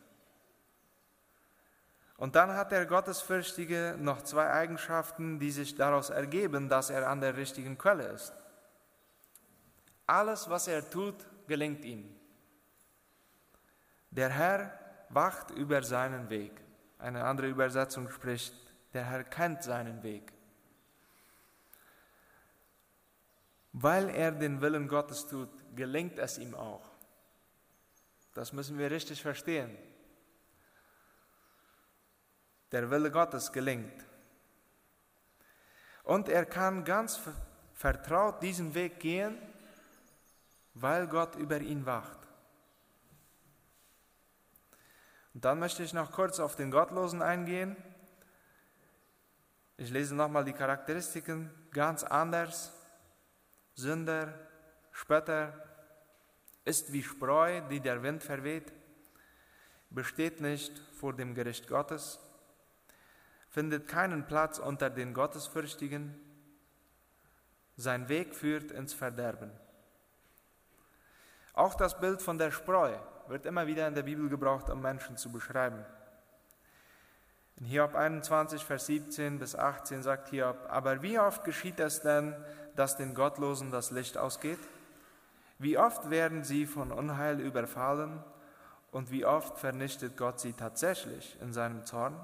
Und 2.18 2.34
dann 2.34 2.52
hat 2.54 2.72
der 2.72 2.84
Gottesfürchtige 2.84 3.94
noch 3.96 4.22
zwei 4.22 4.50
Eigenschaften, 4.50 5.38
die 5.38 5.52
sich 5.52 5.76
daraus 5.76 6.10
ergeben, 6.10 6.68
dass 6.68 6.90
er 6.90 7.08
an 7.08 7.20
der 7.20 7.36
richtigen 7.36 7.78
Quelle 7.78 8.08
ist. 8.08 8.34
Alles, 10.04 10.50
was 10.50 10.66
er 10.66 10.90
tut, 10.90 11.14
gelingt 11.46 11.84
ihm. 11.84 12.12
Der 14.10 14.30
Herr 14.30 14.76
wacht 15.10 15.52
über 15.52 15.80
seinen 15.84 16.28
Weg. 16.28 16.60
Eine 16.98 17.22
andere 17.22 17.46
Übersetzung 17.46 18.10
spricht, 18.10 18.52
der 18.94 19.04
Herr 19.04 19.22
kennt 19.22 19.62
seinen 19.62 20.02
Weg. 20.02 20.32
Weil 23.72 24.08
er 24.08 24.32
den 24.32 24.60
Willen 24.60 24.88
Gottes 24.88 25.28
tut, 25.28 25.50
gelingt 25.76 26.18
es 26.18 26.38
ihm 26.38 26.56
auch. 26.56 26.90
Das 28.34 28.52
müssen 28.52 28.76
wir 28.76 28.90
richtig 28.90 29.22
verstehen 29.22 29.78
der 32.72 32.90
Wille 32.90 33.10
Gottes 33.10 33.52
gelingt. 33.52 34.04
Und 36.04 36.28
er 36.28 36.44
kann 36.46 36.84
ganz 36.84 37.20
vertraut 37.74 38.42
diesen 38.42 38.74
Weg 38.74 39.00
gehen, 39.00 39.36
weil 40.74 41.06
Gott 41.06 41.36
über 41.36 41.60
ihn 41.60 41.86
wacht. 41.86 42.18
Und 45.34 45.44
dann 45.44 45.58
möchte 45.58 45.82
ich 45.82 45.92
noch 45.92 46.10
kurz 46.10 46.40
auf 46.40 46.56
den 46.56 46.70
Gottlosen 46.70 47.22
eingehen. 47.22 47.76
Ich 49.76 49.90
lese 49.90 50.14
nochmal 50.14 50.44
die 50.44 50.52
Charakteristiken 50.52 51.50
ganz 51.70 52.02
anders. 52.02 52.72
Sünder, 53.74 54.34
Spötter, 54.90 55.52
ist 56.64 56.92
wie 56.92 57.02
Spreu, 57.02 57.60
die 57.70 57.80
der 57.80 58.02
Wind 58.02 58.22
verweht, 58.22 58.72
besteht 59.90 60.40
nicht 60.40 60.78
vor 60.92 61.14
dem 61.14 61.34
Gericht 61.34 61.66
Gottes, 61.66 62.18
findet 63.58 63.88
keinen 63.88 64.24
Platz 64.24 64.60
unter 64.60 64.88
den 64.88 65.12
Gottesfürchtigen. 65.12 66.14
Sein 67.76 68.08
Weg 68.08 68.36
führt 68.36 68.70
ins 68.70 68.94
Verderben. 68.94 69.50
Auch 71.54 71.74
das 71.74 71.98
Bild 71.98 72.22
von 72.22 72.38
der 72.38 72.52
Spreu 72.52 72.92
wird 73.26 73.46
immer 73.46 73.66
wieder 73.66 73.88
in 73.88 73.96
der 73.96 74.04
Bibel 74.04 74.28
gebraucht, 74.28 74.70
um 74.70 74.80
Menschen 74.80 75.16
zu 75.16 75.32
beschreiben. 75.32 75.84
In 77.56 77.66
Hiob 77.66 77.96
21, 77.96 78.62
Vers 78.62 78.86
17 78.86 79.40
bis 79.40 79.56
18 79.56 80.04
sagt 80.04 80.28
Hiob, 80.28 80.58
aber 80.68 81.02
wie 81.02 81.18
oft 81.18 81.42
geschieht 81.42 81.80
es 81.80 82.00
denn, 82.00 82.36
dass 82.76 82.96
den 82.96 83.12
Gottlosen 83.12 83.72
das 83.72 83.90
Licht 83.90 84.16
ausgeht? 84.16 84.60
Wie 85.58 85.78
oft 85.78 86.10
werden 86.10 86.44
sie 86.44 86.64
von 86.64 86.92
Unheil 86.92 87.40
überfallen 87.40 88.22
und 88.92 89.10
wie 89.10 89.24
oft 89.24 89.58
vernichtet 89.58 90.16
Gott 90.16 90.38
sie 90.38 90.52
tatsächlich 90.52 91.36
in 91.40 91.52
seinem 91.52 91.84
Zorn? 91.84 92.14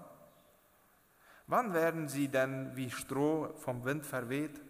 Wann 1.46 1.74
werden 1.74 2.08
sie 2.08 2.28
denn 2.28 2.74
wie 2.74 2.90
Stroh 2.90 3.52
vom 3.56 3.84
Wind 3.84 4.06
verweht 4.06 4.60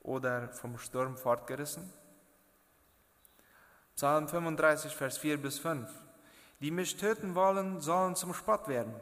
oder 0.00 0.48
vom 0.48 0.78
Sturm 0.78 1.16
fortgerissen? 1.16 1.90
Psalm 3.94 4.28
35, 4.28 4.94
Vers 4.94 5.18
4 5.18 5.40
bis 5.40 5.58
5. 5.58 5.90
Die 6.60 6.70
mich 6.70 6.96
töten 6.96 7.34
wollen, 7.34 7.80
sollen 7.80 8.14
zum 8.14 8.34
Spott 8.34 8.68
werden. 8.68 8.94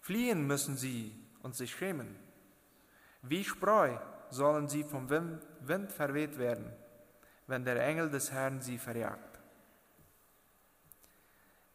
Fliehen 0.00 0.46
müssen 0.46 0.76
sie 0.76 1.14
und 1.42 1.54
sich 1.54 1.74
schämen. 1.74 2.18
Wie 3.22 3.44
Spreu 3.44 3.96
sollen 4.30 4.68
sie 4.68 4.84
vom 4.84 5.08
Wind 5.10 5.92
verweht 5.92 6.38
werden, 6.38 6.72
wenn 7.46 7.64
der 7.64 7.84
Engel 7.84 8.10
des 8.10 8.32
Herrn 8.32 8.60
sie 8.60 8.78
verjagt. 8.78 9.35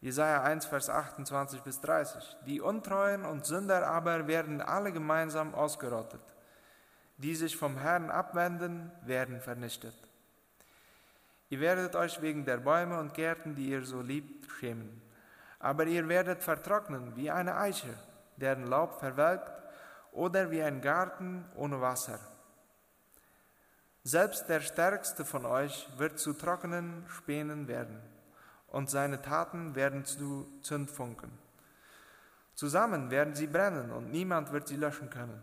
Jesaja 0.02 0.42
1, 0.42 0.66
Vers 0.66 0.90
28 0.90 1.62
bis 1.62 1.80
30. 1.80 2.36
Die 2.44 2.60
Untreuen 2.60 3.24
und 3.24 3.46
Sünder 3.46 3.86
aber 3.86 4.26
werden 4.26 4.60
alle 4.60 4.90
gemeinsam 4.90 5.54
ausgerottet. 5.54 6.20
Die 7.18 7.36
sich 7.36 7.56
vom 7.56 7.78
Herrn 7.78 8.10
abwenden, 8.10 8.90
werden 9.02 9.40
vernichtet. 9.40 9.94
Ihr 11.50 11.60
werdet 11.60 11.94
euch 11.94 12.20
wegen 12.20 12.44
der 12.44 12.56
Bäume 12.56 12.98
und 12.98 13.14
Gärten, 13.14 13.54
die 13.54 13.68
ihr 13.68 13.84
so 13.84 14.00
liebt, 14.00 14.50
schämen. 14.50 15.00
Aber 15.60 15.84
ihr 15.84 16.08
werdet 16.08 16.42
vertrocknen 16.42 17.14
wie 17.14 17.30
eine 17.30 17.56
Eiche, 17.56 17.94
deren 18.38 18.66
Laub 18.66 18.98
verwelkt, 18.98 19.52
oder 20.10 20.50
wie 20.50 20.62
ein 20.62 20.80
Garten 20.80 21.44
ohne 21.54 21.80
Wasser. 21.80 22.18
Selbst 24.02 24.48
der 24.48 24.62
Stärkste 24.62 25.24
von 25.24 25.46
euch 25.46 25.88
wird 25.96 26.18
zu 26.18 26.32
trockenen 26.32 27.04
Spänen 27.06 27.68
werden 27.68 28.11
und 28.72 28.88
seine 28.88 29.20
Taten 29.20 29.74
werden 29.74 30.06
zu 30.06 30.46
Zündfunken. 30.62 31.30
Zusammen 32.54 33.10
werden 33.10 33.34
sie 33.34 33.46
brennen 33.46 33.92
und 33.92 34.10
niemand 34.10 34.50
wird 34.50 34.66
sie 34.66 34.76
löschen 34.76 35.10
können. 35.10 35.40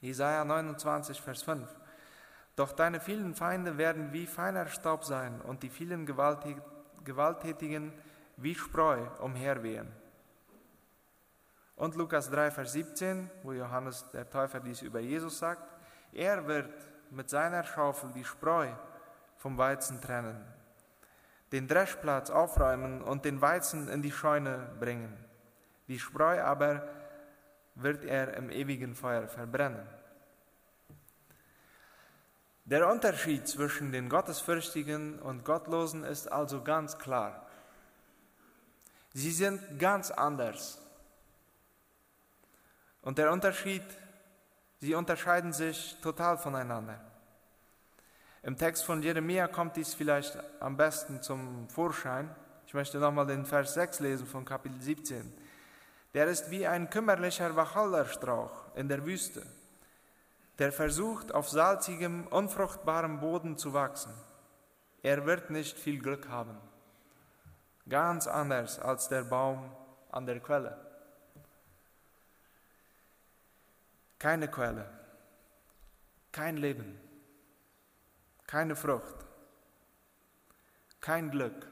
Jesaja 0.00 0.44
29, 0.44 1.20
Vers 1.20 1.44
5. 1.44 1.68
Doch 2.56 2.72
deine 2.72 2.98
vielen 2.98 3.36
Feinde 3.36 3.78
werden 3.78 4.12
wie 4.12 4.26
feiner 4.26 4.66
Staub 4.66 5.04
sein 5.04 5.40
und 5.42 5.62
die 5.62 5.70
vielen 5.70 6.06
Gewalttätigen 7.04 7.92
wie 8.36 8.56
Spreu 8.56 9.06
umherwehen. 9.20 9.92
Und 11.76 11.94
Lukas 11.94 12.30
3, 12.30 12.50
Vers 12.50 12.72
17, 12.72 13.30
wo 13.44 13.52
Johannes 13.52 14.10
der 14.12 14.28
Täufer 14.28 14.58
dies 14.58 14.82
über 14.82 14.98
Jesus 14.98 15.38
sagt, 15.38 15.62
er 16.12 16.48
wird 16.48 16.72
mit 17.10 17.30
seiner 17.30 17.62
Schaufel 17.62 18.10
die 18.12 18.24
Spreu 18.24 18.68
vom 19.36 19.56
Weizen 19.56 20.00
trennen 20.00 20.51
den 21.52 21.68
Dreschplatz 21.68 22.30
aufräumen 22.30 23.02
und 23.02 23.24
den 23.26 23.40
Weizen 23.42 23.88
in 23.88 24.00
die 24.02 24.10
Scheune 24.10 24.70
bringen. 24.80 25.14
Die 25.86 25.98
Spreu 25.98 26.42
aber 26.42 26.88
wird 27.74 28.04
er 28.04 28.34
im 28.34 28.50
ewigen 28.50 28.94
Feuer 28.94 29.28
verbrennen. 29.28 29.86
Der 32.64 32.88
Unterschied 32.88 33.46
zwischen 33.46 33.92
den 33.92 34.08
Gottesfürchtigen 34.08 35.18
und 35.18 35.44
Gottlosen 35.44 36.04
ist 36.04 36.30
also 36.30 36.62
ganz 36.62 36.96
klar. 36.98 37.46
Sie 39.12 39.32
sind 39.32 39.78
ganz 39.78 40.10
anders. 40.10 40.80
Und 43.02 43.18
der 43.18 43.30
Unterschied, 43.32 43.82
sie 44.78 44.94
unterscheiden 44.94 45.52
sich 45.52 46.00
total 46.00 46.38
voneinander. 46.38 47.11
Im 48.44 48.56
Text 48.56 48.84
von 48.84 49.00
Jeremia 49.04 49.46
kommt 49.46 49.76
dies 49.76 49.94
vielleicht 49.94 50.36
am 50.58 50.76
besten 50.76 51.22
zum 51.22 51.68
Vorschein. 51.68 52.28
Ich 52.66 52.74
möchte 52.74 52.98
nochmal 52.98 53.26
den 53.26 53.46
Vers 53.46 53.74
6 53.74 54.00
lesen 54.00 54.26
von 54.26 54.44
Kapitel 54.44 54.80
17. 54.80 55.32
Der 56.12 56.26
ist 56.26 56.50
wie 56.50 56.66
ein 56.66 56.90
kümmerlicher 56.90 57.54
Wacholderstrauch 57.54 58.74
in 58.74 58.88
der 58.88 59.06
Wüste, 59.06 59.46
der 60.58 60.72
versucht, 60.72 61.32
auf 61.32 61.48
salzigem, 61.48 62.26
unfruchtbarem 62.26 63.20
Boden 63.20 63.56
zu 63.58 63.74
wachsen. 63.74 64.12
Er 65.04 65.24
wird 65.24 65.50
nicht 65.50 65.78
viel 65.78 66.00
Glück 66.00 66.28
haben. 66.28 66.58
Ganz 67.88 68.26
anders 68.26 68.80
als 68.80 69.08
der 69.08 69.22
Baum 69.22 69.70
an 70.10 70.26
der 70.26 70.40
Quelle. 70.40 70.76
Keine 74.18 74.48
Quelle, 74.48 74.90
kein 76.32 76.56
Leben 76.56 77.11
keine 78.46 78.76
Frucht, 78.76 79.14
kein 81.00 81.30
Glück, 81.30 81.70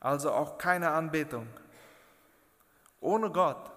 also 0.00 0.32
auch 0.32 0.58
keine 0.58 0.90
Anbetung. 0.90 1.48
Ohne 3.00 3.30
Gott 3.30 3.70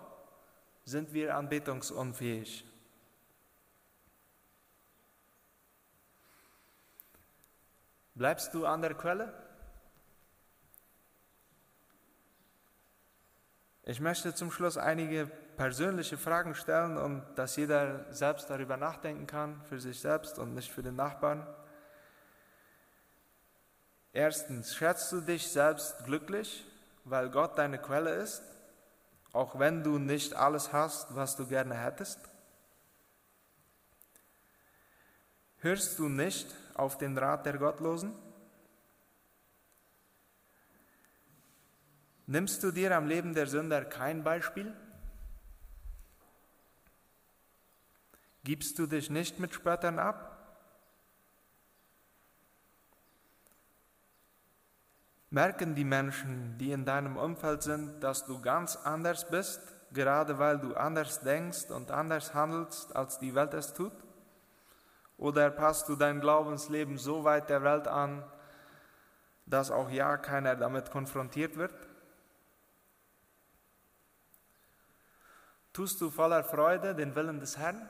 sind 0.85 1.13
wir 1.13 1.35
anbetungsunfähig. 1.35 2.65
Bleibst 8.15 8.53
du 8.53 8.65
an 8.65 8.81
der 8.81 8.95
Quelle? 8.95 9.31
Ich 13.83 13.99
möchte 13.99 14.33
zum 14.33 14.51
Schluss 14.51 14.75
einige 14.77 15.31
persönliche 15.57 16.17
Fragen 16.17 16.53
stellen 16.53 16.97
und 16.97 17.23
dass 17.35 17.55
jeder 17.55 18.05
selbst 18.13 18.49
darüber 18.49 18.77
nachdenken 18.77 19.25
kann, 19.25 19.59
für 19.63 19.79
sich 19.79 19.99
selbst 19.99 20.37
und 20.37 20.53
nicht 20.53 20.71
für 20.71 20.83
den 20.83 20.95
Nachbarn. 20.95 21.45
Erstens, 24.13 24.75
schätzt 24.75 25.11
du 25.11 25.21
dich 25.21 25.47
selbst 25.47 26.05
glücklich, 26.05 26.63
weil 27.03 27.29
Gott 27.29 27.57
deine 27.57 27.79
Quelle 27.79 28.11
ist, 28.11 28.43
auch 29.33 29.59
wenn 29.59 29.83
du 29.83 29.97
nicht 29.97 30.35
alles 30.35 30.71
hast, 30.73 31.15
was 31.15 31.35
du 31.35 31.47
gerne 31.47 31.75
hättest? 31.75 32.19
Hörst 35.57 35.97
du 35.97 36.07
nicht 36.07 36.53
auf 36.75 36.97
den 36.97 37.17
Rat 37.17 37.45
der 37.47 37.57
Gottlosen? 37.57 38.15
Nimmst 42.27 42.61
du 42.61 42.71
dir 42.71 42.95
am 42.95 43.07
Leben 43.07 43.33
der 43.33 43.47
Sünder 43.47 43.83
kein 43.85 44.23
Beispiel? 44.23 44.75
Gibst 48.47 48.79
du 48.79 48.87
dich 48.87 49.09
nicht 49.09 49.39
mit 49.39 49.53
Spöttern 49.53 49.99
ab? 49.99 50.37
Merken 55.29 55.75
die 55.75 55.83
Menschen, 55.83 56.57
die 56.57 56.71
in 56.71 56.85
deinem 56.85 57.17
Umfeld 57.17 57.61
sind, 57.61 58.01
dass 58.01 58.25
du 58.25 58.39
ganz 58.39 58.77
anders 58.77 59.29
bist, 59.29 59.59
gerade 59.91 60.39
weil 60.39 60.59
du 60.59 60.75
anders 60.75 61.19
denkst 61.19 61.71
und 61.71 61.91
anders 61.91 62.33
handelst, 62.33 62.95
als 62.95 63.19
die 63.19 63.35
Welt 63.35 63.53
es 63.53 63.73
tut? 63.73 63.91
Oder 65.17 65.49
passt 65.49 65.89
du 65.89 65.97
dein 65.97 66.21
Glaubensleben 66.21 66.97
so 66.97 67.25
weit 67.25 67.49
der 67.49 67.63
Welt 67.63 67.89
an, 67.89 68.23
dass 69.45 69.71
auch 69.71 69.89
ja 69.89 70.15
keiner 70.15 70.55
damit 70.55 70.89
konfrontiert 70.89 71.57
wird? 71.57 71.73
Tust 75.73 75.99
du 75.99 76.09
voller 76.09 76.45
Freude 76.45 76.95
den 76.95 77.13
Willen 77.13 77.41
des 77.41 77.57
Herrn? 77.57 77.89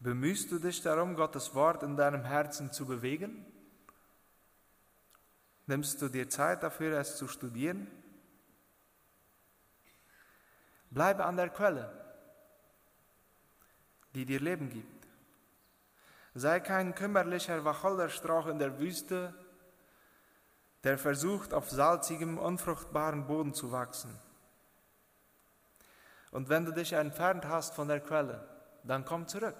Bemühst 0.00 0.52
du 0.52 0.60
dich 0.60 0.80
darum, 0.80 1.16
Gottes 1.16 1.54
Wort 1.54 1.82
in 1.82 1.96
deinem 1.96 2.24
Herzen 2.24 2.72
zu 2.72 2.86
bewegen? 2.86 3.44
Nimmst 5.66 6.00
du 6.00 6.08
dir 6.08 6.30
Zeit 6.30 6.62
dafür, 6.62 6.98
es 6.98 7.16
zu 7.16 7.26
studieren? 7.26 7.88
Bleibe 10.90 11.24
an 11.24 11.36
der 11.36 11.48
Quelle, 11.50 11.90
die 14.14 14.24
dir 14.24 14.40
Leben 14.40 14.70
gibt. 14.70 15.06
Sei 16.34 16.60
kein 16.60 16.94
kümmerlicher 16.94 17.64
Wacholderstrauch 17.64 18.46
in 18.46 18.60
der 18.60 18.78
Wüste, 18.78 19.34
der 20.84 20.96
versucht, 20.96 21.52
auf 21.52 21.68
salzigem, 21.68 22.38
unfruchtbaren 22.38 23.26
Boden 23.26 23.52
zu 23.52 23.72
wachsen. 23.72 24.16
Und 26.30 26.48
wenn 26.48 26.64
du 26.64 26.72
dich 26.72 26.92
entfernt 26.92 27.46
hast 27.46 27.74
von 27.74 27.88
der 27.88 28.00
Quelle, 28.00 28.48
dann 28.84 29.04
komm 29.04 29.26
zurück 29.26 29.56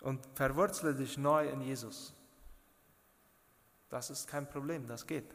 und 0.00 0.26
verwurzle 0.34 0.94
dich 0.94 1.18
neu 1.18 1.48
in 1.48 1.60
Jesus. 1.60 2.14
Das 3.88 4.10
ist 4.10 4.28
kein 4.28 4.48
Problem, 4.48 4.86
das 4.86 5.06
geht. 5.06 5.34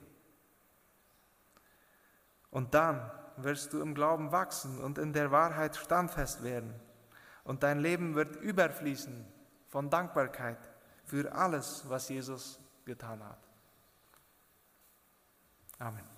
Und 2.49 2.73
dann 2.73 3.11
wirst 3.37 3.73
du 3.73 3.81
im 3.81 3.93
Glauben 3.93 4.31
wachsen 4.31 4.79
und 4.79 4.97
in 4.97 5.11
der 5.11 5.29
Wahrheit 5.31 5.75
standfest 5.75 6.43
werden. 6.43 6.73
Und 7.43 7.63
dein 7.63 7.79
Leben 7.79 8.15
wird 8.15 8.37
überfließen 8.37 9.25
von 9.67 9.89
Dankbarkeit 9.89 10.57
für 11.03 11.31
alles, 11.33 11.83
was 11.87 12.09
Jesus 12.09 12.59
getan 12.85 13.23
hat. 13.23 13.39
Amen. 15.79 16.14